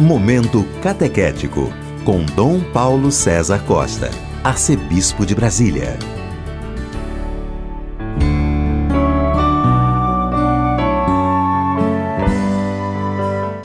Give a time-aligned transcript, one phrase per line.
[0.00, 1.72] Momento Catequético,
[2.04, 4.08] com Dom Paulo César Costa,
[4.44, 5.98] Arcebispo de Brasília.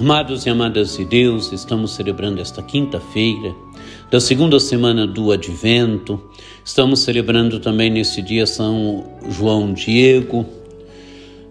[0.01, 3.53] Amados e amadas de Deus, estamos celebrando esta quinta-feira
[4.09, 6.19] da segunda semana do Advento.
[6.65, 10.47] Estamos celebrando também nesse dia São João Diego,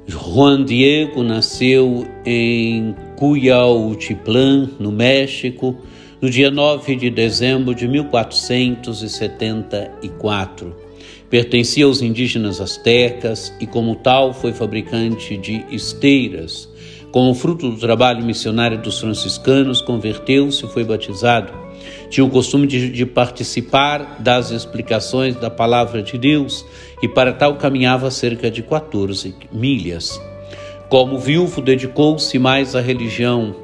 [0.08, 5.76] Juan Diego nasceu em Cuyautitlán, no México,
[6.20, 10.74] no dia 9 de dezembro de 1474.
[11.30, 16.68] Pertencia aos indígenas astecas e, como tal, foi fabricante de esteiras.
[17.12, 21.61] Como fruto do trabalho missionário dos franciscanos, converteu-se e foi batizado
[22.12, 26.62] tinha o costume de, de, participar das explicações da palavra de Deus
[27.02, 30.20] e para tal caminhava cerca de 14 milhas.
[30.90, 33.56] Como viúvo, dedicou-se mais à religião.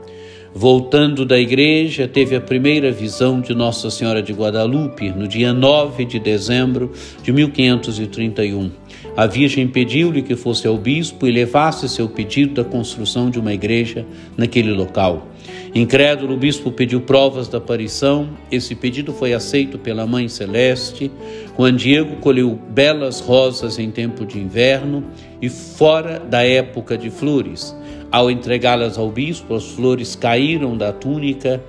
[0.54, 6.06] Voltando da igreja, teve a primeira visão de Nossa Senhora de Guadalupe no dia 9
[6.06, 6.90] de dezembro
[7.22, 8.70] de 1531.
[9.14, 13.52] A Virgem pediu-lhe que fosse ao bispo e levasse seu pedido da construção de uma
[13.52, 14.06] igreja
[14.38, 15.28] naquele local.
[15.74, 18.30] Incrédulo, o bispo pediu provas da aparição.
[18.50, 21.10] Esse pedido foi aceito pela Mãe Celeste.
[21.56, 25.04] Juan Diego colheu belas rosas em tempo de inverno
[25.40, 27.76] e fora da época de flores.
[28.10, 31.62] Ao entregá-las ao bispo, as flores caíram da túnica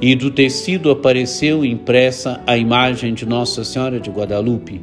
[0.00, 4.80] e do tecido apareceu impressa a imagem de Nossa Senhora de Guadalupe.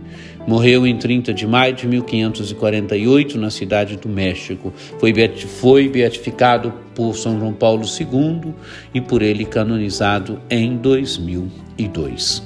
[0.47, 4.73] Morreu em 30 de maio de 1548 na cidade do México.
[4.99, 8.53] Foi, beatificado por São João Paulo II
[8.93, 12.43] e por ele canonizado em 2002.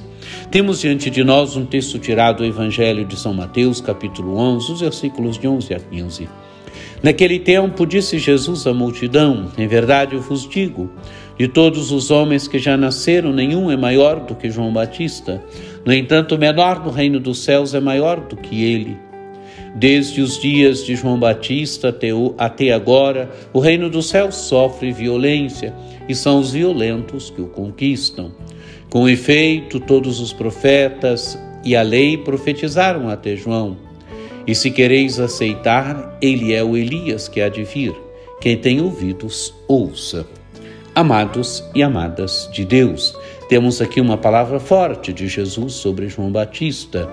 [0.51, 4.81] Temos diante de nós um texto tirado do Evangelho de São Mateus, capítulo 11, os
[4.81, 6.29] versículos de 11 a 15.
[7.01, 10.89] Naquele tempo disse Jesus à multidão: Em verdade eu vos digo,
[11.39, 15.41] de todos os homens que já nasceram, nenhum é maior do que João Batista.
[15.85, 18.97] No entanto, o menor do reino dos céus é maior do que ele.
[19.73, 21.95] Desde os dias de João Batista
[22.37, 25.73] até, agora, o reino dos céus sofre violência
[26.09, 28.33] e são os violentos que o conquistam.
[28.89, 33.77] Com efeito, todos os profetas e a lei profetizaram até João.
[34.45, 37.95] E se quereis aceitar, ele é o Elias que há de vir.
[38.41, 40.27] Quem tem ouvidos, ouça.
[40.95, 43.15] Amados e amadas de Deus,
[43.47, 47.07] temos aqui uma palavra forte de Jesus sobre João Batista.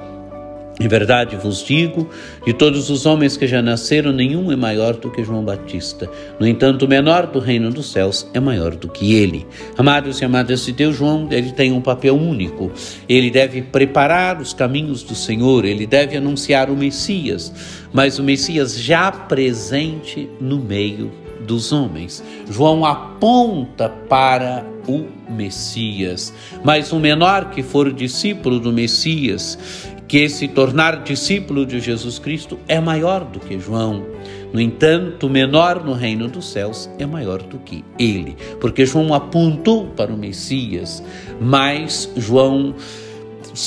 [0.81, 2.09] Em verdade vos digo,
[2.45, 6.11] de todos os homens que já nasceram, nenhum é maior do que João Batista.
[6.41, 9.47] No entanto, o menor do reino dos céus é maior do que ele.
[9.77, 12.73] Amados e amadas de Deus, João ele tem um papel único.
[13.09, 17.53] Ele deve preparar os caminhos do Senhor, ele deve anunciar o Messias,
[17.93, 22.23] mas o Messias já presente no meio dos homens.
[22.51, 29.59] João aponta para o Messias, mas o menor que for discípulo do Messias,
[30.07, 34.05] que se tornar discípulo de Jesus Cristo, é maior do que João.
[34.53, 39.13] No entanto, o menor no reino dos céus é maior do que ele, porque João
[39.13, 41.03] apontou para o Messias,
[41.41, 42.75] mas João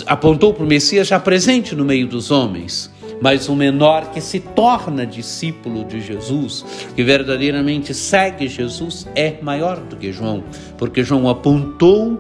[0.05, 2.89] apontou para o Messias já presente no meio dos homens
[3.21, 6.65] mas o menor que se torna discípulo de Jesus,
[6.95, 10.43] que verdadeiramente segue Jesus, é maior do que João,
[10.77, 12.19] porque João apontou,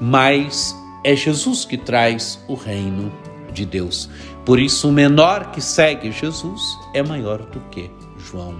[0.00, 0.74] mas
[1.04, 3.12] é Jesus que traz o reino
[3.52, 4.08] de Deus.
[4.44, 8.56] Por isso, o menor que segue Jesus é maior do que João.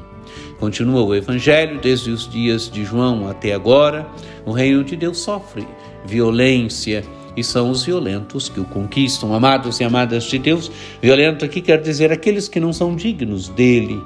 [0.59, 4.06] Continua o Evangelho, desde os dias de João até agora,
[4.45, 5.67] o reino de Deus sofre
[6.05, 7.05] violência
[7.37, 9.35] e são os violentos que o conquistam.
[9.35, 10.71] Amados e amadas de Deus,
[11.01, 14.03] violento aqui quer dizer aqueles que não são dignos dele,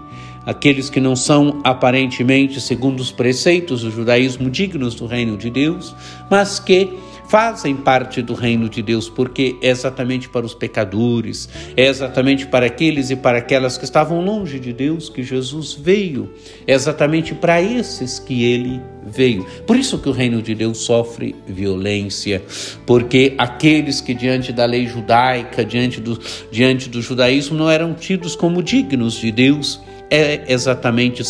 [0.46, 5.94] aqueles que não são aparentemente, segundo os preceitos do judaísmo, dignos do reino de Deus,
[6.30, 6.98] mas que
[7.34, 12.66] fazem parte do reino de Deus, porque é exatamente para os pecadores, é exatamente para
[12.66, 16.32] aqueles e para aquelas que estavam longe de Deus que Jesus veio,
[16.64, 19.44] é exatamente para esses que ele veio.
[19.66, 22.40] Por isso que o reino de Deus sofre violência,
[22.86, 26.16] porque aqueles que diante da lei judaica, diante do,
[26.52, 31.24] diante do judaísmo, não eram tidos como dignos de Deus, é exatamente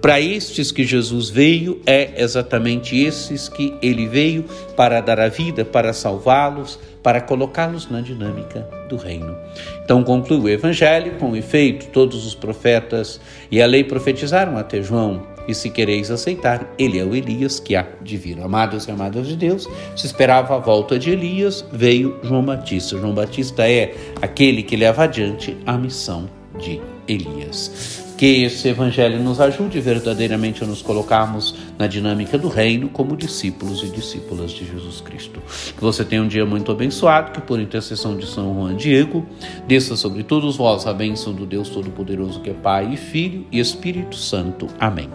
[0.00, 4.44] para estes que Jesus veio, é exatamente esses que ele veio
[4.76, 9.36] para dar a vida, para salvá-los, para colocá-los na dinâmica do reino.
[9.82, 15.26] Então conclui o evangelho com efeito, todos os profetas e a lei profetizaram até João.
[15.48, 18.38] E se quereis aceitar, ele é o Elias que há de vir.
[18.38, 19.66] Amados e amadas de Deus,
[19.96, 22.98] se esperava a volta de Elias, veio João Batista.
[22.98, 26.28] João Batista é aquele que leva adiante a missão
[26.58, 26.78] de
[27.08, 28.07] Elias.
[28.18, 33.84] Que esse Evangelho nos ajude verdadeiramente a nos colocarmos na dinâmica do reino como discípulos
[33.84, 35.40] e discípulas de Jesus Cristo.
[35.76, 39.24] Que você tenha um dia muito abençoado, que por intercessão de São Juan Diego,
[39.68, 43.60] desça sobre todos vós a bênção do Deus Todo-Poderoso, que é Pai e Filho e
[43.60, 44.66] Espírito Santo.
[44.80, 45.08] Amém.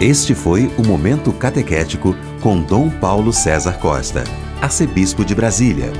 [0.00, 4.22] Este foi o Momento Catequético com Dom Paulo César Costa,
[4.62, 5.90] arcebispo de Brasília.